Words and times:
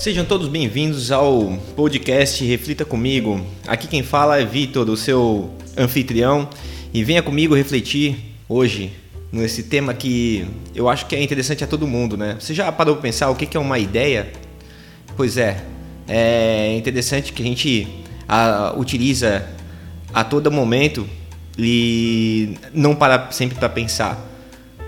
Sejam 0.00 0.24
todos 0.24 0.48
bem-vindos 0.48 1.12
ao 1.12 1.58
podcast 1.76 2.42
Reflita 2.42 2.86
Comigo. 2.86 3.38
Aqui 3.66 3.86
quem 3.86 4.02
fala 4.02 4.40
é 4.40 4.46
Vitor, 4.46 4.88
o 4.88 4.96
seu 4.96 5.50
anfitrião, 5.76 6.48
e 6.90 7.04
venha 7.04 7.22
comigo 7.22 7.54
refletir 7.54 8.16
hoje 8.48 8.90
nesse 9.30 9.64
tema 9.64 9.92
que 9.92 10.46
eu 10.74 10.88
acho 10.88 11.04
que 11.04 11.14
é 11.14 11.22
interessante 11.22 11.62
a 11.64 11.66
todo 11.66 11.86
mundo, 11.86 12.16
né? 12.16 12.38
Você 12.40 12.54
já 12.54 12.72
parou 12.72 12.94
para 12.94 13.02
pensar 13.02 13.28
o 13.28 13.34
que 13.34 13.54
é 13.54 13.60
uma 13.60 13.78
ideia? 13.78 14.32
Pois 15.18 15.36
é, 15.36 15.62
é 16.08 16.74
interessante 16.78 17.34
que 17.34 17.42
a 17.42 17.44
gente 17.44 17.86
a, 18.26 18.72
utiliza 18.78 19.46
a 20.14 20.24
todo 20.24 20.50
momento 20.50 21.06
e 21.58 22.54
não 22.72 22.94
para 22.94 23.30
sempre 23.32 23.58
para 23.58 23.68
pensar 23.68 24.18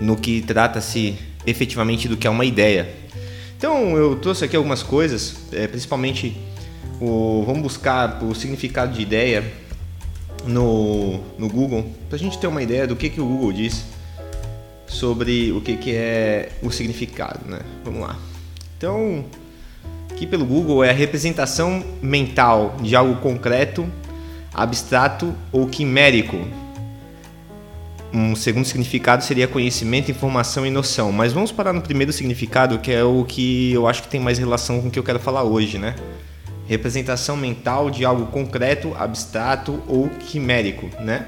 no 0.01 0.15
que 0.15 0.41
trata-se 0.41 1.13
efetivamente 1.45 2.07
do 2.07 2.17
que 2.17 2.25
é 2.25 2.29
uma 2.31 2.45
ideia. 2.45 3.02
Então 3.63 3.97
eu 3.97 4.17
trouxe 4.17 4.43
aqui 4.43 4.57
algumas 4.57 4.83
coisas, 4.83 5.37
é, 5.53 5.65
principalmente 5.69 6.37
o, 6.99 7.45
vamos 7.47 7.61
buscar 7.61 8.21
o 8.21 8.35
significado 8.35 8.91
de 8.91 9.01
ideia 9.01 9.41
no, 10.45 11.21
no 11.37 11.47
Google, 11.47 11.89
para 12.09 12.17
a 12.17 12.19
gente 12.19 12.37
ter 12.37 12.47
uma 12.47 12.61
ideia 12.61 12.85
do 12.85 12.93
que, 12.93 13.09
que 13.09 13.21
o 13.21 13.25
Google 13.25 13.53
diz 13.53 13.85
sobre 14.85 15.53
o 15.53 15.61
que, 15.61 15.77
que 15.77 15.95
é 15.95 16.51
o 16.61 16.69
significado. 16.71 17.49
Né? 17.49 17.61
Vamos 17.85 18.01
lá. 18.01 18.17
Então, 18.77 19.23
aqui 20.11 20.27
pelo 20.27 20.45
Google 20.45 20.83
é 20.83 20.89
a 20.89 20.93
representação 20.93 21.85
mental 22.01 22.75
de 22.81 22.97
algo 22.97 23.15
concreto, 23.21 23.87
abstrato 24.53 25.33
ou 25.53 25.67
quimérico 25.67 26.35
um 28.13 28.35
segundo 28.35 28.65
significado 28.65 29.23
seria 29.23 29.47
conhecimento, 29.47 30.11
informação 30.11 30.65
e 30.65 30.69
noção. 30.69 31.11
Mas 31.11 31.33
vamos 31.33 31.51
parar 31.51 31.73
no 31.73 31.81
primeiro 31.81 32.13
significado, 32.13 32.77
que 32.77 32.91
é 32.91 33.03
o 33.03 33.25
que 33.25 33.73
eu 33.73 33.87
acho 33.87 34.03
que 34.03 34.07
tem 34.07 34.19
mais 34.19 34.37
relação 34.37 34.79
com 34.79 34.87
o 34.87 34.91
que 34.91 34.99
eu 34.99 35.03
quero 35.03 35.19
falar 35.19 35.43
hoje, 35.43 35.79
né? 35.79 35.95
Representação 36.67 37.35
mental 37.35 37.89
de 37.89 38.05
algo 38.05 38.27
concreto, 38.27 38.95
abstrato 38.97 39.81
ou 39.87 40.09
quimérico, 40.09 40.89
né? 41.01 41.27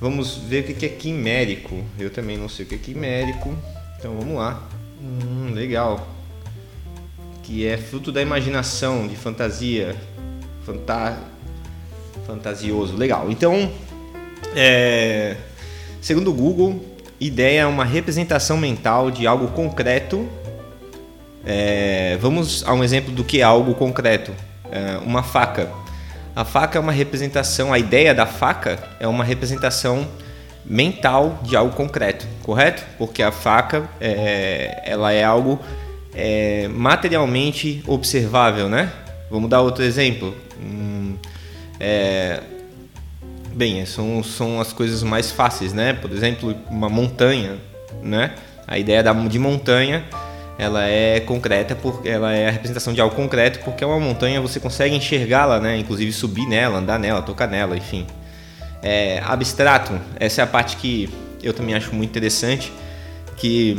Vamos 0.00 0.36
ver 0.36 0.60
o 0.60 0.74
que 0.74 0.86
é 0.86 0.88
quimérico. 0.88 1.84
Eu 1.98 2.10
também 2.10 2.38
não 2.38 2.48
sei 2.48 2.64
o 2.64 2.68
que 2.68 2.76
é 2.76 2.78
quimérico. 2.78 3.56
Então 3.98 4.16
vamos 4.16 4.36
lá. 4.36 4.62
Hum, 5.00 5.50
legal. 5.52 6.08
Que 7.42 7.66
é 7.66 7.76
fruto 7.76 8.12
da 8.12 8.22
imaginação, 8.22 9.08
de 9.08 9.16
fantasia. 9.16 9.96
Fanta... 10.64 11.18
Fantasioso. 12.26 12.96
Legal. 12.96 13.30
Então, 13.30 13.72
é 14.54 15.36
Segundo 16.02 16.30
o 16.30 16.34
Google, 16.34 16.84
ideia 17.20 17.60
é 17.60 17.66
uma 17.66 17.84
representação 17.84 18.56
mental 18.56 19.08
de 19.08 19.24
algo 19.24 19.46
concreto. 19.52 20.28
É, 21.46 22.18
vamos 22.20 22.64
a 22.66 22.74
um 22.74 22.82
exemplo 22.82 23.12
do 23.12 23.22
que 23.22 23.38
é 23.38 23.44
algo 23.44 23.72
concreto. 23.76 24.32
É, 24.68 24.98
uma 24.98 25.22
faca. 25.22 25.70
A 26.34 26.44
faca 26.44 26.76
é 26.76 26.80
uma 26.80 26.90
representação, 26.90 27.72
a 27.72 27.78
ideia 27.78 28.12
da 28.12 28.26
faca 28.26 28.82
é 28.98 29.06
uma 29.06 29.22
representação 29.22 30.08
mental 30.64 31.38
de 31.44 31.54
algo 31.54 31.72
concreto, 31.72 32.26
correto? 32.42 32.82
Porque 32.98 33.22
a 33.22 33.30
faca 33.30 33.88
é, 34.00 34.82
ela 34.84 35.12
é 35.12 35.22
algo 35.22 35.60
é, 36.16 36.66
materialmente 36.66 37.80
observável, 37.86 38.68
né? 38.68 38.90
Vamos 39.30 39.48
dar 39.48 39.60
outro 39.60 39.84
exemplo. 39.84 40.34
Hum, 40.60 41.14
é, 41.78 42.40
Bem, 43.54 43.84
são, 43.84 44.22
são 44.22 44.60
as 44.60 44.72
coisas 44.72 45.02
mais 45.02 45.30
fáceis, 45.30 45.72
né? 45.74 45.92
Por 45.92 46.10
exemplo, 46.10 46.56
uma 46.70 46.88
montanha, 46.88 47.58
né? 48.02 48.34
A 48.66 48.78
ideia 48.78 49.02
da, 49.02 49.12
de 49.12 49.38
montanha, 49.38 50.04
ela 50.58 50.84
é 50.84 51.20
concreta 51.20 51.74
porque 51.74 52.08
ela 52.08 52.32
é 52.32 52.48
a 52.48 52.50
representação 52.50 52.94
de 52.94 53.00
algo 53.00 53.14
concreto, 53.14 53.58
porque 53.60 53.84
é 53.84 53.86
uma 53.86 54.00
montanha 54.00 54.40
você 54.40 54.58
consegue 54.58 54.94
enxergá-la, 54.94 55.60
né? 55.60 55.76
Inclusive 55.76 56.12
subir 56.12 56.46
nela, 56.46 56.78
andar 56.78 56.98
nela, 56.98 57.20
tocar 57.20 57.46
nela, 57.46 57.76
enfim. 57.76 58.06
É, 58.82 59.20
abstrato, 59.24 60.00
essa 60.18 60.40
é 60.40 60.44
a 60.44 60.46
parte 60.46 60.76
que 60.76 61.10
eu 61.42 61.52
também 61.52 61.74
acho 61.74 61.94
muito 61.94 62.08
interessante, 62.08 62.72
que 63.36 63.78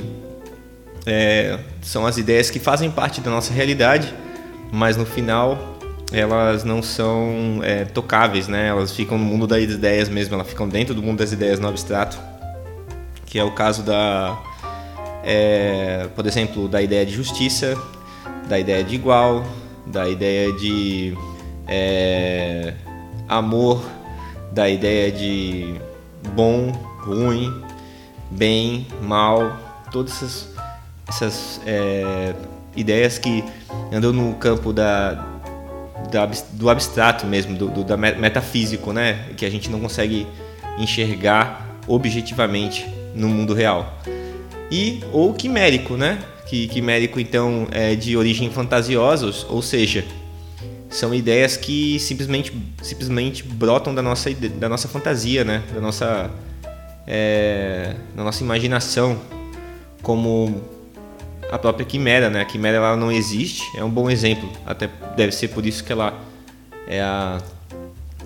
é, 1.06 1.58
são 1.82 2.06
as 2.06 2.18
ideias 2.18 2.50
que 2.52 2.60
fazem 2.60 2.92
parte 2.92 3.22
da 3.22 3.32
nossa 3.32 3.52
realidade, 3.52 4.14
mas 4.72 4.96
no 4.96 5.06
final 5.06 5.73
elas 6.12 6.64
não 6.64 6.84
são 6.84 7.60
é, 7.64 7.86
tocáveis, 7.86 8.48
né? 8.48 8.68
Elas 8.68 8.96
ficam 8.96 9.18
no 9.18 9.24
mundo 9.24 9.48
das 9.48 9.64
ideias 9.64 10.10
mesmo, 10.10 10.36
elas 10.36 10.48
ficam 10.48 10.68
dentro 10.68 10.94
do 10.94 11.02
mundo 11.02 11.20
das 11.20 11.32
ideias 11.32 11.60
no 11.60 11.68
abstrato, 11.68 12.20
que 13.26 13.40
é 13.40 13.44
o 13.44 13.52
caso 13.52 13.84
da, 13.84 14.38
é, 15.24 16.08
por 16.16 16.26
exemplo, 16.28 16.68
da 16.68 16.82
ideia 16.82 17.06
de 17.06 17.14
justiça, 17.14 17.76
da 18.48 18.60
ideia 18.60 18.84
de 18.84 18.96
igual, 18.96 19.44
da 19.86 20.08
ideia 20.08 20.52
de 20.52 21.18
é, 21.68 22.74
amor, 23.28 23.84
da 24.52 24.70
ideia 24.70 25.12
de 25.12 25.76
bom, 26.36 26.72
ruim, 27.00 27.64
bem, 28.30 28.88
mal, 29.02 29.58
todas 29.92 30.12
essas, 30.12 30.50
essas 31.08 31.62
é, 31.66 32.36
ideias 32.76 33.18
que 33.18 33.44
andam 33.92 34.12
no 34.12 34.36
campo 34.36 34.74
da 34.74 35.33
do 36.52 36.70
abstrato 36.70 37.26
mesmo, 37.26 37.58
do, 37.58 37.70
do 37.70 37.84
da 37.84 37.98
metafísico, 37.98 38.94
né? 38.94 39.30
Que 39.36 39.46
a 39.46 39.50
gente 39.50 39.70
não 39.70 39.80
consegue 39.80 40.28
enxergar 40.78 41.80
objetivamente 41.88 42.86
no 43.16 43.28
mundo 43.28 43.54
real. 43.54 44.00
E 44.72 45.04
ou 45.12 45.34
quimérico, 45.34 45.96
né? 45.96 46.20
Que 46.48 46.68
quimérico 46.68 47.20
então 47.20 47.68
é 47.72 47.96
de 47.96 48.18
origem 48.18 48.50
fantasiosa, 48.50 49.32
ou 49.50 49.62
seja, 49.62 50.04
são 50.90 51.14
ideias 51.14 51.58
que 51.58 52.00
simplesmente 52.00 52.54
simplesmente 52.82 53.44
brotam 53.44 53.96
da 53.96 54.02
nossa 54.02 54.30
da 54.32 54.70
nossa 54.70 54.88
fantasia, 54.88 55.44
né? 55.44 55.64
Da 55.74 55.82
nossa 55.82 56.32
é, 57.08 57.96
da 58.16 58.24
nossa 58.24 58.44
imaginação, 58.44 59.20
como 60.02 60.62
a 61.54 61.60
própria 61.60 61.86
quimera, 61.86 62.32
né? 62.32 62.42
A 62.42 62.46
quimera 62.46 62.78
ela 62.78 62.98
não 62.98 63.12
existe, 63.12 63.62
é 63.78 63.84
um 63.84 63.90
bom 63.90 64.10
exemplo. 64.10 64.52
Até 64.66 64.90
deve 65.16 65.32
ser 65.32 65.50
por 65.50 65.64
isso 65.68 65.84
que 65.84 65.92
ela 65.92 66.20
é 66.88 67.00
a 67.00 67.40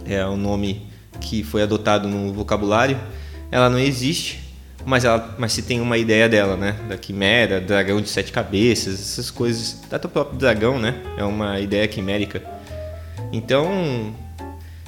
é 0.06 0.26
o 0.26 0.38
nome 0.38 0.88
que 1.20 1.44
foi 1.44 1.62
adotado 1.62 2.08
no 2.08 2.32
vocabulário. 2.32 2.98
Ela 3.52 3.70
não 3.70 3.78
existe, 3.78 4.42
mas 4.86 5.04
ela 5.04 5.36
mas 5.38 5.52
se 5.52 5.62
tem 5.62 5.82
uma 5.82 5.98
ideia 5.98 6.30
dela, 6.30 6.56
né? 6.56 6.78
Da 6.88 6.98
quimera, 6.98 7.60
dragão 7.60 8.00
de 8.00 8.08
sete 8.08 8.32
cabeças, 8.32 8.94
essas 8.94 9.30
coisas. 9.30 9.82
Até 9.92 10.08
o 10.08 10.10
próprio 10.10 10.40
dragão, 10.40 10.80
né? 10.80 10.96
É 11.18 11.26
uma 11.26 11.60
ideia 11.60 11.86
quimérica. 11.86 12.42
Então, 13.34 14.16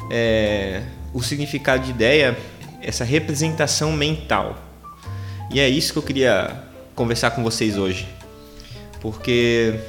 é, 0.09 0.83
o 1.13 1.21
significado 1.21 1.83
de 1.83 1.91
ideia, 1.91 2.37
essa 2.81 3.03
representação 3.03 3.91
mental. 3.91 4.57
E 5.51 5.59
é 5.59 5.67
isso 5.67 5.91
que 5.91 5.99
eu 5.99 6.03
queria 6.03 6.63
conversar 6.95 7.31
com 7.31 7.43
vocês 7.43 7.77
hoje 7.77 8.07
porque 9.01 9.79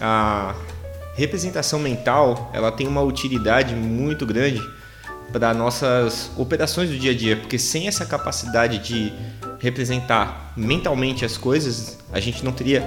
a 0.00 0.54
representação 1.14 1.78
mental 1.78 2.50
ela 2.52 2.70
tem 2.70 2.86
uma 2.86 3.02
utilidade 3.02 3.74
muito 3.74 4.26
grande 4.26 4.62
para 5.32 5.52
nossas 5.52 6.30
operações 6.36 6.90
do 6.90 6.98
dia 6.98 7.10
a 7.10 7.14
dia, 7.14 7.36
porque 7.36 7.58
sem 7.58 7.88
essa 7.88 8.06
capacidade 8.06 8.78
de 8.78 9.12
representar 9.58 10.52
mentalmente 10.56 11.24
as 11.24 11.36
coisas, 11.36 11.98
a 12.12 12.20
gente 12.20 12.44
não 12.44 12.52
teria 12.52 12.86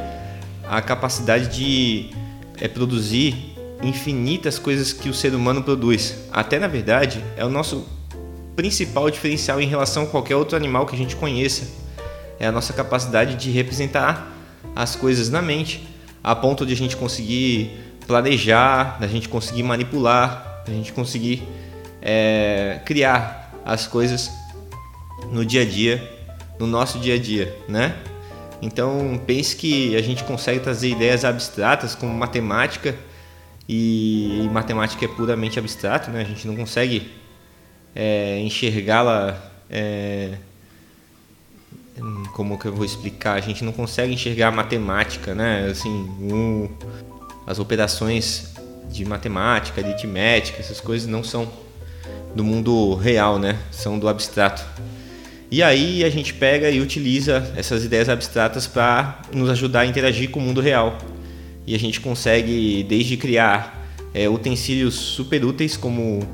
a 0.67 0.81
capacidade 0.81 1.47
de 1.47 2.11
é, 2.59 2.67
produzir 2.67 3.55
infinitas 3.81 4.59
coisas 4.59 4.93
que 4.93 5.09
o 5.09 5.13
ser 5.13 5.33
humano 5.33 5.63
produz. 5.63 6.15
Até 6.31 6.59
na 6.59 6.67
verdade, 6.67 7.23
é 7.35 7.43
o 7.43 7.49
nosso 7.49 7.85
principal 8.55 9.09
diferencial 9.09 9.59
em 9.61 9.67
relação 9.67 10.03
a 10.03 10.07
qualquer 10.07 10.35
outro 10.35 10.55
animal 10.55 10.85
que 10.85 10.95
a 10.95 10.97
gente 10.97 11.15
conheça. 11.15 11.67
É 12.39 12.47
a 12.47 12.51
nossa 12.51 12.73
capacidade 12.73 13.35
de 13.35 13.51
representar 13.51 14.38
as 14.75 14.95
coisas 14.95 15.29
na 15.29 15.41
mente, 15.41 15.87
a 16.23 16.35
ponto 16.35 16.65
de 16.65 16.73
a 16.73 16.75
gente 16.75 16.95
conseguir 16.95 17.71
planejar, 18.05 18.99
da 18.99 19.07
gente 19.07 19.29
conseguir 19.29 19.63
manipular, 19.63 20.63
da 20.65 20.73
gente 20.73 20.91
conseguir 20.93 21.43
é, 22.01 22.81
criar 22.85 23.53
as 23.65 23.87
coisas 23.87 24.31
no 25.31 25.45
dia 25.45 25.61
a 25.61 25.65
dia, 25.65 26.01
no 26.57 26.65
nosso 26.65 26.99
dia 26.99 27.15
a 27.15 27.19
dia, 27.19 27.55
né? 27.67 27.95
Então 28.61 29.19
pense 29.25 29.55
que 29.55 29.95
a 29.95 30.01
gente 30.01 30.23
consegue 30.23 30.59
trazer 30.59 30.89
ideias 30.89 31.23
abstratas 31.23 31.95
como 31.95 32.13
matemática 32.13 32.95
e, 33.67 34.49
matemática 34.51 35.05
é 35.05 35.07
puramente 35.07 35.59
abstrato, 35.59 36.09
né? 36.09 36.21
A 36.21 36.25
gente 36.25 36.47
não 36.47 36.55
consegue 36.55 37.11
é, 37.95 38.39
enxergá-la 38.39 39.37
é, 39.69 40.33
como 42.33 42.57
que 42.57 42.65
eu 42.65 42.73
vou 42.73 42.85
explicar? 42.85 43.33
A 43.33 43.41
gente 43.41 43.63
não 43.63 43.71
consegue 43.71 44.13
enxergar 44.13 44.47
a 44.47 44.51
matemática, 44.51 45.33
né? 45.35 45.67
Assim, 45.69 46.69
as 47.45 47.59
operações 47.59 48.53
de 48.89 49.05
matemática, 49.05 49.81
de 49.81 49.89
aritmética, 49.89 50.59
essas 50.59 50.79
coisas 50.79 51.07
não 51.07 51.23
são 51.23 51.47
do 52.35 52.43
mundo 52.43 52.95
real, 52.95 53.39
né? 53.39 53.57
São 53.71 53.97
do 53.97 54.07
abstrato. 54.07 54.63
E 55.51 55.63
aí 55.63 56.03
a 56.03 56.09
gente 56.09 56.33
pega 56.33 56.69
e 56.69 56.79
utiliza 56.79 57.51
essas 57.55 57.83
ideias 57.83 58.07
abstratas 58.07 58.67
para 58.67 59.21
nos 59.33 59.49
ajudar 59.49 59.81
a 59.81 59.85
interagir 59.85 60.29
com 60.29 60.39
o 60.39 60.43
mundo 60.43 60.61
real. 60.61 60.97
e 61.65 61.75
a 61.75 61.79
gente 61.79 62.01
consegue 62.01 62.83
desde 62.83 63.15
criar 63.15 63.87
é, 64.11 64.27
utensílios 64.27 64.95
super 64.95 65.45
úteis 65.45 65.77
como 65.77 66.27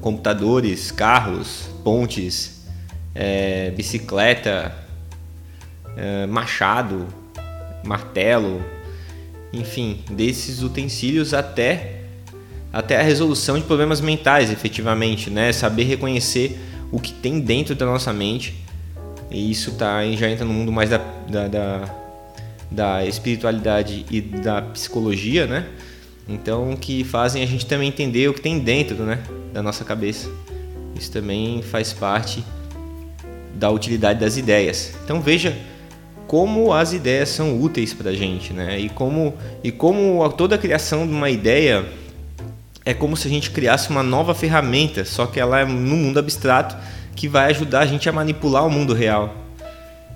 computadores, 0.00 0.92
carros, 0.92 1.68
pontes, 1.82 2.64
é, 3.12 3.70
bicicleta, 3.70 4.72
é, 5.96 6.26
machado, 6.26 7.06
martelo, 7.84 8.62
enfim, 9.52 10.00
desses 10.10 10.62
utensílios 10.62 11.32
até 11.32 12.02
até 12.72 13.00
a 13.00 13.02
resolução 13.02 13.58
de 13.58 13.64
problemas 13.64 14.02
mentais, 14.02 14.50
efetivamente, 14.50 15.30
né? 15.30 15.50
Saber 15.52 15.84
reconhecer 15.84 16.58
o 16.92 17.00
que 17.00 17.12
tem 17.12 17.40
dentro 17.40 17.74
da 17.74 17.86
nossa 17.86 18.12
mente 18.12 18.54
e 19.30 19.50
isso 19.50 19.72
tá 19.72 20.04
já 20.12 20.28
entra 20.28 20.44
no 20.44 20.52
mundo 20.52 20.70
mais 20.70 20.90
da, 20.90 20.98
da, 21.28 21.48
da, 21.48 21.94
da 22.70 23.04
espiritualidade 23.04 24.04
e 24.10 24.20
da 24.20 24.62
psicologia, 24.62 25.46
né? 25.46 25.66
Então 26.28 26.76
que 26.76 27.04
fazem 27.04 27.42
a 27.42 27.46
gente 27.46 27.66
também 27.66 27.88
entender 27.88 28.28
o 28.28 28.34
que 28.34 28.40
tem 28.40 28.58
dentro, 28.58 28.96
né, 29.04 29.22
da 29.52 29.62
nossa 29.62 29.84
cabeça. 29.84 30.28
Isso 30.94 31.10
também 31.10 31.62
faz 31.62 31.92
parte 31.92 32.44
da 33.54 33.70
utilidade 33.70 34.20
das 34.20 34.36
ideias. 34.36 34.94
Então 35.04 35.20
veja 35.20 35.56
como 36.26 36.72
as 36.72 36.92
ideias 36.92 37.28
são 37.28 37.60
úteis 37.60 37.94
para 37.94 38.10
a 38.10 38.14
gente, 38.14 38.52
né? 38.52 38.78
E 38.78 38.88
como, 38.88 39.34
e 39.62 39.70
como 39.70 40.28
toda 40.30 40.56
a 40.56 40.58
criação 40.58 41.06
de 41.06 41.12
uma 41.12 41.30
ideia 41.30 41.84
é 42.84 42.94
como 42.94 43.16
se 43.16 43.26
a 43.26 43.30
gente 43.30 43.50
criasse 43.50 43.90
uma 43.90 44.02
nova 44.02 44.34
ferramenta, 44.34 45.04
só 45.04 45.26
que 45.26 45.40
ela 45.40 45.60
é 45.60 45.64
no 45.64 45.96
mundo 45.96 46.18
abstrato 46.18 46.76
que 47.16 47.28
vai 47.28 47.50
ajudar 47.50 47.80
a 47.80 47.86
gente 47.86 48.08
a 48.08 48.12
manipular 48.12 48.64
o 48.64 48.70
mundo 48.70 48.94
real. 48.94 49.34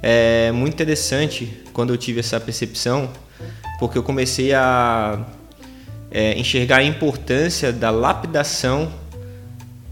É 0.02 0.52
muito 0.52 0.74
interessante 0.74 1.62
quando 1.72 1.92
eu 1.92 1.96
tive 1.96 2.20
essa 2.20 2.38
percepção, 2.38 3.10
porque 3.78 3.98
eu 3.98 4.02
comecei 4.02 4.54
a 4.54 5.26
é, 6.10 6.38
enxergar 6.38 6.76
a 6.76 6.84
importância 6.84 7.72
da 7.72 7.90
lapidação 7.90 8.92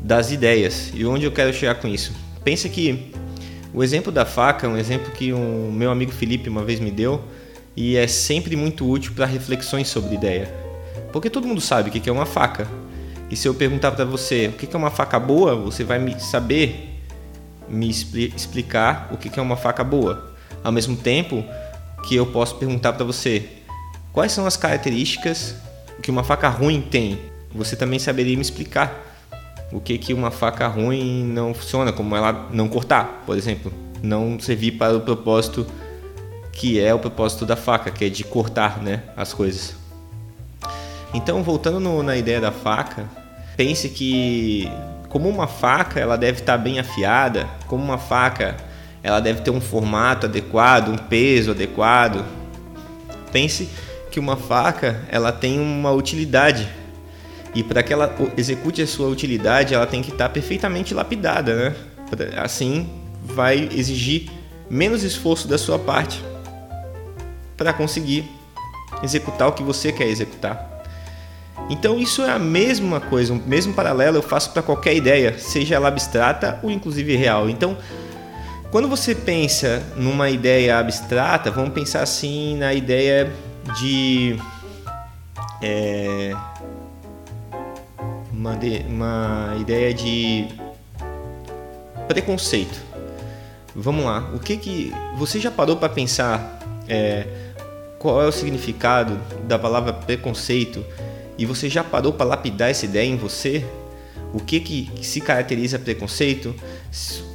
das 0.01 0.31
ideias. 0.31 0.93
E 0.95 1.05
onde 1.05 1.25
eu 1.25 1.33
quero 1.33 1.53
chegar 1.53 1.75
com 1.77 1.89
isso? 1.89 2.13
Pensa 2.45 2.69
que 2.69 3.13
o 3.73 3.83
exemplo 3.83 4.11
da 4.11 4.25
faca 4.25 4.67
é 4.67 4.71
um 4.71 4.77
exemplo 4.77 5.13
que 5.13 5.33
o 5.33 5.71
meu 5.73 5.91
amigo 5.91 6.13
Felipe 6.13 6.49
uma 6.49 6.65
vez 6.65 6.81
me 6.81 6.91
deu 6.91 7.23
e 7.77 7.97
é 7.97 8.07
sempre 8.07 8.57
muito 8.57 8.89
útil 8.89 9.13
para 9.15 9.27
reflexões 9.27 9.89
sobre 9.89 10.15
ideia. 10.15 10.53
Porque 11.13 11.31
todo 11.31 11.47
mundo 11.47 11.61
sabe 11.61 11.91
o 11.91 11.93
que 11.93 12.09
é 12.09 12.13
uma 12.13 12.27
faca. 12.27 12.67
E 13.31 13.37
se 13.37 13.47
eu 13.47 13.55
perguntar 13.55 13.93
para 13.93 14.05
você 14.05 14.49
o 14.49 14.53
que 14.53 14.75
é 14.75 14.79
uma 14.79 14.91
faca 14.91 15.19
boa, 15.19 15.55
você 15.55 15.85
vai 15.85 15.99
me 15.99 16.19
saber 16.19 16.99
me 17.69 17.89
explicar 17.91 19.11
o 19.13 19.17
que 19.17 19.39
é 19.39 19.43
uma 19.43 19.57
faca 19.57 19.85
boa. 19.85 20.35
Ao 20.65 20.73
mesmo 20.73 20.97
tempo 20.97 21.45
que 22.05 22.17
eu 22.17 22.27
posso 22.27 22.57
perguntar 22.57 22.95
para 22.95 23.05
você 23.05 23.47
quais 24.13 24.33
são 24.33 24.47
as 24.47 24.57
características 24.57 25.55
que 26.03 26.11
uma 26.11 26.25
faca 26.25 26.49
ruim 26.49 26.81
tem. 26.81 27.19
Você 27.55 27.77
também 27.77 27.99
saberia 27.99 28.35
me 28.35 28.43
explicar 28.43 29.08
o 29.73 29.81
que 29.81 29.99
que 29.99 30.15
uma 30.15 30.31
faca 30.31 30.67
ruim 30.67 31.25
não 31.25 31.53
funciona, 31.53 31.93
como 31.93 32.17
ela 32.17 32.49
não 32.53 32.69
cortar, 32.69 33.23
por 33.27 33.37
exemplo, 33.37 33.73
não 34.03 34.39
servir 34.41 34.73
para 34.73 34.97
o 34.97 35.01
propósito 35.01 35.67
que 36.53 36.81
é 36.81 36.93
o 36.93 36.99
propósito 36.99 37.47
da 37.47 37.55
faca, 37.55 37.89
que 37.89 38.05
é 38.05 38.09
de 38.09 38.25
cortar, 38.25 38.83
né, 38.83 39.05
as 39.17 39.33
coisas. 39.33 39.77
Então, 41.15 41.43
voltando 41.43 41.79
no, 41.79 42.03
na 42.03 42.17
ideia 42.17 42.41
da 42.41 42.51
faca, 42.51 43.09
pense 43.57 43.89
que 43.89 44.69
como 45.09 45.29
uma 45.29 45.47
faca, 45.47 46.01
ela 46.01 46.19
deve 46.19 46.41
estar 46.41 46.59
bem 46.59 46.81
afiada, 46.81 47.49
como 47.67 47.83
uma 47.83 47.97
faca, 47.97 48.57
ela 49.03 49.21
deve 49.21 49.41
ter 49.41 49.51
um 49.51 49.61
formato 49.61 50.27
adequado, 50.27 50.89
um 50.89 50.99
peso 50.99 51.53
adequado. 51.53 52.25
Pense 53.33 53.69
que 54.11 54.19
uma 54.19 54.37
faca, 54.37 55.01
ela 55.11 55.31
tem 55.31 55.61
uma 55.61 55.93
utilidade 55.93 56.69
e 57.55 57.63
para 57.63 57.83
que 57.83 57.93
ela 57.93 58.15
execute 58.37 58.83
a 58.83 58.87
sua 58.87 59.09
utilidade, 59.09 59.75
ela 59.75 59.87
tem 59.87 60.03
que 60.03 60.11
estar 60.11 60.29
perfeitamente 60.29 60.95
lapidada, 60.95 61.55
né? 61.55 61.77
Assim, 62.37 62.89
vai 63.23 63.69
exigir 63.73 64.31
menos 64.71 65.03
esforço 65.03 65.49
da 65.49 65.59
sua 65.59 65.79
parte 65.79 66.23
para 67.57 67.73
conseguir 67.73 68.25
executar 69.03 69.49
o 69.49 69.53
que 69.53 69.63
você 69.63 69.93
quer 69.93 70.07
executar. 70.07 70.69
Então 71.71 71.99
isso 71.99 72.23
é 72.23 72.31
a 72.31 72.39
mesma 72.39 73.01
coisa, 73.01 73.33
o 73.33 73.37
mesmo 73.37 73.75
paralelo 73.75 74.17
eu 74.17 74.23
faço 74.23 74.53
para 74.53 74.63
qualquer 74.63 74.95
ideia, 74.95 75.39
seja 75.39 75.75
ela 75.75 75.89
abstrata 75.89 76.59
ou 76.63 76.71
inclusive 76.71 77.15
real. 77.17 77.51
Então, 77.51 77.77
quando 78.71 78.89
você 78.89 79.15
pensa 79.15 79.83
numa 79.97 80.31
ideia 80.31 80.79
abstrata, 80.79 81.51
vamos 81.51 81.73
pensar 81.73 82.03
assim 82.03 82.57
na 82.57 82.73
ideia 82.73 83.31
de 83.79 84.39
é, 85.63 86.35
uma, 88.39 88.57
de, 88.57 88.85
uma 88.89 89.57
ideia 89.61 89.93
de 89.93 90.47
preconceito. 92.07 92.81
Vamos 93.75 94.05
lá, 94.05 94.31
o 94.33 94.39
que 94.39 94.57
que 94.57 94.93
você 95.17 95.41
já 95.41 95.51
parou 95.51 95.77
para 95.77 95.89
pensar 95.89 96.61
é, 96.89 97.27
qual 97.99 98.23
é 98.23 98.27
o 98.27 98.33
significado 98.33 99.19
da 99.45 99.59
palavra 99.59 99.93
preconceito 99.93 100.85
e 101.37 101.45
você 101.45 101.69
já 101.69 101.83
parou 101.83 102.13
para 102.13 102.27
lapidar 102.27 102.71
essa 102.71 102.85
ideia 102.85 103.07
em 103.07 103.17
você? 103.17 103.65
O 104.33 104.41
que 104.41 104.61
que 104.61 104.91
se 105.03 105.21
caracteriza 105.21 105.79
preconceito? 105.79 106.55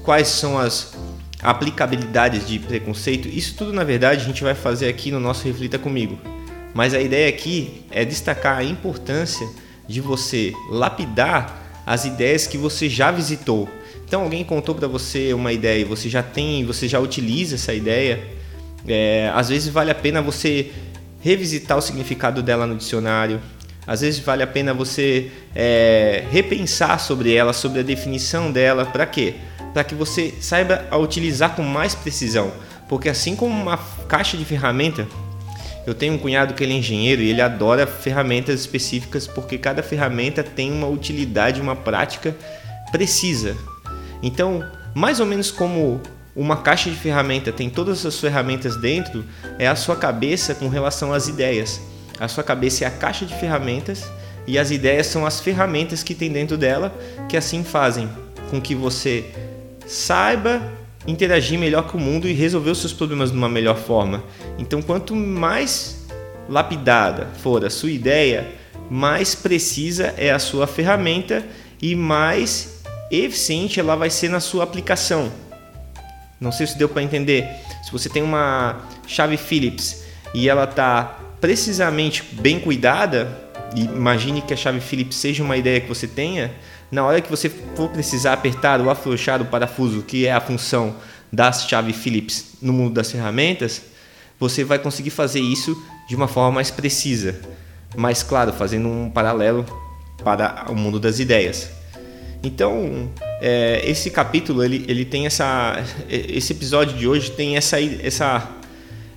Quais 0.04 0.28
são 0.28 0.58
as 0.58 0.94
aplicabilidades 1.42 2.48
de 2.48 2.60
preconceito? 2.60 3.28
Isso 3.28 3.56
tudo 3.56 3.74
na 3.74 3.84
verdade 3.84 4.22
a 4.22 4.26
gente 4.26 4.44
vai 4.44 4.56
fazer 4.56 4.88
aqui 4.88 5.12
no 5.12 5.20
nosso 5.20 5.46
reflita 5.46 5.78
comigo. 5.78 6.18
Mas 6.74 6.94
a 6.94 7.02
ideia 7.02 7.30
aqui 7.30 7.86
é 7.92 8.04
destacar 8.06 8.58
a 8.58 8.64
importância 8.64 9.48
de 9.94 10.02
você 10.02 10.54
lapidar 10.70 11.84
as 11.86 12.06
ideias 12.06 12.48
que 12.48 12.58
você 12.58 12.90
já 12.90 13.12
visitou. 13.12 13.70
Então 14.06 14.24
alguém 14.24 14.44
contou 14.44 14.74
para 14.76 14.88
você 14.88 15.34
uma 15.34 15.54
ideia 15.54 15.82
e 15.82 15.84
você 15.84 16.10
já 16.10 16.24
tem, 16.24 16.66
você 16.66 16.88
já 16.88 17.00
utiliza 17.00 17.56
essa 17.56 17.74
ideia. 17.74 18.24
É, 18.88 19.32
às 19.34 19.50
vezes 19.50 19.70
vale 19.70 19.92
a 19.92 19.96
pena 19.96 20.22
você 20.22 20.72
revisitar 21.22 21.78
o 21.78 21.82
significado 21.82 22.42
dela 22.42 22.66
no 22.66 22.76
dicionário. 22.76 23.40
Às 23.86 24.02
vezes 24.02 24.20
vale 24.20 24.44
a 24.44 24.48
pena 24.48 24.74
você 24.74 25.30
é, 25.56 26.24
repensar 26.32 27.00
sobre 27.00 27.34
ela, 27.34 27.54
sobre 27.54 27.80
a 27.80 27.84
definição 27.84 28.52
dela. 28.52 28.86
Para 28.86 29.06
quê? 29.06 29.36
Para 29.74 29.84
que 29.84 29.94
você 29.94 30.34
saiba 30.40 30.86
a 30.90 30.98
utilizar 30.98 31.56
com 31.56 31.64
mais 31.64 31.94
precisão. 31.94 32.52
Porque 32.88 33.10
assim 33.10 33.36
como 33.36 33.54
uma 33.54 33.78
caixa 34.08 34.38
de 34.38 34.46
ferramenta, 34.46 35.08
eu 35.86 35.94
tenho 35.94 36.14
um 36.14 36.18
cunhado 36.18 36.54
que 36.54 36.64
ele 36.64 36.74
é 36.74 36.78
engenheiro 36.78 37.22
e 37.22 37.30
ele 37.30 37.42
adora 37.42 37.86
ferramentas 37.86 38.60
específicas 38.62 39.28
porque 39.28 39.58
cada 39.58 39.84
ferramenta 39.84 40.44
tem 40.44 40.72
uma 40.72 40.88
utilidade, 40.88 41.60
uma 41.60 41.76
prática 41.76 42.36
precisa. 42.92 43.56
Então, 44.22 44.64
mais 44.96 45.20
ou 45.20 45.26
menos 45.26 45.52
como 45.52 46.02
uma 46.36 46.58
caixa 46.58 46.90
de 46.90 46.96
ferramenta 46.96 47.52
tem 47.52 47.70
todas 47.70 48.06
as 48.06 48.20
ferramentas 48.20 48.76
dentro, 48.76 49.24
é 49.60 49.68
a 49.68 49.76
sua 49.76 49.96
cabeça 49.96 50.56
com 50.56 50.68
relação 50.68 51.14
às 51.14 51.28
ideias. 51.28 51.82
A 52.20 52.28
sua 52.28 52.44
cabeça 52.44 52.86
é 52.86 52.88
a 52.88 52.92
caixa 52.92 53.26
de 53.26 53.36
ferramentas 53.36 54.06
e 54.48 54.58
as 54.58 54.72
ideias 54.72 55.08
são 55.08 55.26
as 55.26 55.40
ferramentas 55.40 56.04
que 56.04 56.16
tem 56.16 56.32
dentro 56.32 56.58
dela 56.58 56.96
que 57.28 57.38
assim 57.38 57.64
fazem 57.64 58.10
com 58.50 58.62
que 58.62 58.76
você 58.76 59.26
saiba 59.86 60.62
interagir 61.08 61.60
melhor 61.60 61.84
com 61.84 61.98
o 61.98 62.02
mundo 62.02 62.28
e 62.28 62.34
resolver 62.34 62.72
os 62.72 62.80
seus 62.80 62.94
problemas 62.94 63.32
de 63.32 63.38
uma 63.38 63.50
melhor 63.50 63.78
forma. 63.78 64.24
Então, 64.58 64.82
quanto 64.82 65.16
mais 65.16 66.08
lapidada 66.50 67.28
for 67.42 67.64
a 67.66 67.70
sua 67.70 67.92
ideia, 67.92 68.48
mais 68.90 69.36
precisa 69.36 70.14
é 70.18 70.32
a 70.32 70.40
sua 70.40 70.68
ferramenta 70.68 71.46
e 71.82 71.96
mais 71.96 72.82
eficiente 73.12 73.80
ela 73.80 73.96
vai 73.96 74.10
ser 74.10 74.30
na 74.30 74.40
sua 74.40 74.64
aplicação. 74.64 75.32
Não 76.40 76.52
sei 76.52 76.68
se 76.68 76.78
deu 76.78 76.90
para 76.90 77.04
entender. 77.04 77.48
Se 77.84 77.92
você 77.92 78.10
tem 78.10 78.22
uma 78.24 78.82
chave 79.08 79.38
Phillips 79.38 80.04
e 80.34 80.50
ela 80.50 80.66
está 80.66 81.20
precisamente 81.40 82.24
bem 82.34 82.60
cuidada, 82.60 83.52
imagine 83.76 84.42
que 84.42 84.54
a 84.54 84.58
chave 84.58 84.80
Phillips 84.80 85.18
seja 85.18 85.44
uma 85.44 85.58
ideia 85.58 85.80
que 85.80 85.88
você 85.88 86.08
tenha, 86.08 86.52
na 86.94 87.04
hora 87.04 87.20
que 87.22 87.30
você 87.30 87.50
for 87.50 87.90
precisar 87.90 88.34
apertar 88.34 88.80
ou 88.80 88.88
afrouxar 88.88 89.42
o 89.42 89.46
parafuso, 89.46 90.04
que 90.04 90.28
é 90.28 90.32
a 90.32 90.40
função 90.40 90.96
da 91.32 91.52
chave 91.52 91.92
Phillips 91.92 92.54
no 92.62 92.72
mundo 92.72 92.94
das 92.94 93.12
ferramentas, 93.12 93.82
você 94.40 94.64
vai 94.64 94.78
conseguir 94.78 95.10
fazer 95.10 95.40
isso 95.40 95.76
de 96.08 96.16
uma 96.16 96.28
forma 96.28 96.52
mais 96.52 96.70
precisa. 96.70 97.42
Mas, 97.96 98.22
claro, 98.22 98.54
fazendo 98.54 98.88
um 98.88 99.10
paralelo 99.10 99.66
para 100.24 100.66
o 100.70 100.76
mundo 100.76 101.00
das 101.00 101.18
ideias. 101.18 101.68
Então, 102.44 103.10
é, 103.42 103.82
esse 103.84 104.12
capítulo, 104.12 104.64
ele, 104.64 104.86
ele 104.88 105.04
tem 105.04 105.26
essa... 105.26 105.84
Esse 106.08 106.54
episódio 106.54 106.96
de 106.96 107.08
hoje 107.08 107.32
tem 107.32 107.58
essa, 107.58 107.82
essa, 107.82 108.52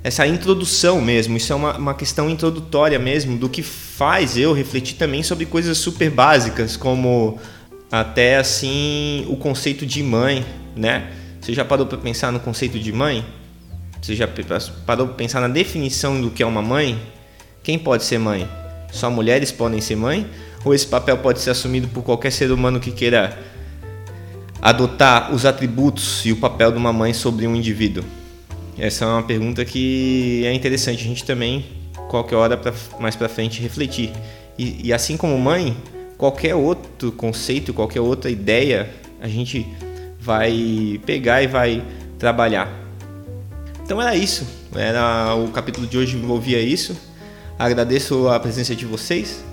essa 0.02 0.26
introdução 0.26 1.02
mesmo. 1.02 1.36
Isso 1.36 1.52
é 1.52 1.56
uma, 1.56 1.76
uma 1.76 1.94
questão 1.94 2.30
introdutória 2.30 2.98
mesmo 2.98 3.36
do 3.36 3.50
que 3.50 3.62
faz 3.62 4.34
eu 4.38 4.54
refletir 4.54 4.96
também 4.96 5.22
sobre 5.22 5.44
coisas 5.44 5.76
super 5.76 6.10
básicas, 6.10 6.74
como 6.74 7.38
até 8.00 8.36
assim 8.36 9.24
o 9.28 9.36
conceito 9.36 9.86
de 9.86 10.02
mãe, 10.02 10.44
né? 10.74 11.10
Você 11.40 11.52
já 11.52 11.64
parou 11.64 11.86
para 11.86 11.98
pensar 11.98 12.32
no 12.32 12.40
conceito 12.40 12.78
de 12.78 12.92
mãe? 12.92 13.24
Você 14.00 14.14
já 14.14 14.28
parou 14.84 15.06
para 15.06 15.16
pensar 15.16 15.40
na 15.40 15.48
definição 15.48 16.20
do 16.20 16.30
que 16.30 16.42
é 16.42 16.46
uma 16.46 16.62
mãe? 16.62 17.00
Quem 17.62 17.78
pode 17.78 18.04
ser 18.04 18.18
mãe? 18.18 18.48
Só 18.92 19.10
mulheres 19.10 19.50
podem 19.50 19.80
ser 19.80 19.96
mãe? 19.96 20.26
Ou 20.64 20.74
esse 20.74 20.86
papel 20.86 21.18
pode 21.18 21.40
ser 21.40 21.50
assumido 21.50 21.88
por 21.88 22.02
qualquer 22.02 22.30
ser 22.30 22.50
humano 22.50 22.80
que 22.80 22.90
queira 22.90 23.38
adotar 24.60 25.32
os 25.32 25.46
atributos 25.46 26.24
e 26.26 26.32
o 26.32 26.36
papel 26.36 26.72
de 26.72 26.78
uma 26.78 26.92
mãe 26.92 27.12
sobre 27.12 27.46
um 27.46 27.54
indivíduo? 27.54 28.04
Essa 28.78 29.04
é 29.04 29.08
uma 29.08 29.22
pergunta 29.22 29.64
que 29.64 30.42
é 30.44 30.52
interessante 30.52 31.02
a 31.02 31.06
gente 31.06 31.24
também, 31.24 31.64
qualquer 32.08 32.36
hora 32.36 32.56
pra, 32.56 32.74
mais 33.00 33.16
para 33.16 33.28
frente, 33.28 33.60
refletir. 33.60 34.12
E, 34.58 34.88
e, 34.88 34.92
assim 34.92 35.16
como 35.16 35.38
mãe, 35.38 35.76
qualquer 36.16 36.54
outro 36.54 37.12
conceito, 37.12 37.72
qualquer 37.74 38.00
outra 38.00 38.30
ideia, 38.30 38.90
a 39.20 39.28
gente 39.28 39.66
vai 40.18 41.00
pegar 41.04 41.42
e 41.42 41.46
vai 41.46 41.82
trabalhar. 42.18 42.68
Então 43.82 44.00
era 44.00 44.16
isso. 44.16 44.46
Era 44.74 45.34
o 45.34 45.48
capítulo 45.48 45.86
de 45.86 45.96
hoje 45.96 46.16
envolvia 46.16 46.60
isso. 46.60 46.96
Agradeço 47.58 48.28
a 48.28 48.38
presença 48.38 48.74
de 48.74 48.84
vocês. 48.84 49.44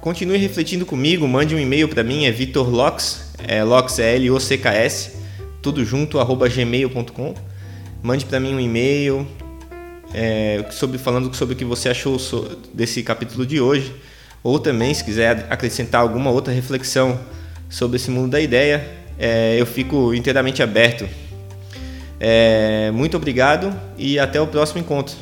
Continue 0.00 0.38
refletindo 0.38 0.84
comigo, 0.86 1.28
mande 1.28 1.54
um 1.54 1.58
e-mail 1.58 1.88
para 1.88 2.02
mim, 2.02 2.24
é 2.24 2.30
vitorlocks, 2.32 3.32
é 3.46 3.62
Locks 3.62 3.98
é 3.98 4.16
L 4.16 4.30
O 4.32 4.40
C 4.40 4.58
K 4.58 4.72
S, 4.72 5.12
tudo 5.60 5.84
junto 5.84 6.18
arroba 6.18 6.48
gmail.com. 6.48 7.34
Mande 8.02 8.24
para 8.24 8.40
mim 8.40 8.54
um 8.54 8.58
e-mail 8.58 9.24
é, 10.12 10.66
sobre 10.70 10.98
falando 10.98 11.32
sobre 11.36 11.54
o 11.54 11.56
que 11.56 11.64
você 11.64 11.88
achou 11.88 12.18
desse 12.74 13.02
capítulo 13.02 13.46
de 13.46 13.60
hoje, 13.60 13.94
ou 14.42 14.58
também 14.58 14.92
se 14.92 15.04
quiser 15.04 15.46
acrescentar 15.48 16.00
alguma 16.00 16.30
outra 16.30 16.52
reflexão 16.52 17.18
sobre 17.68 17.96
esse 17.96 18.10
mundo 18.10 18.32
da 18.32 18.40
ideia, 18.40 18.86
é, 19.18 19.56
eu 19.58 19.66
fico 19.66 20.12
inteiramente 20.12 20.62
aberto. 20.62 21.08
É, 22.18 22.90
muito 22.92 23.16
obrigado 23.16 23.74
e 23.96 24.18
até 24.18 24.40
o 24.40 24.46
próximo 24.46 24.80
encontro. 24.80 25.14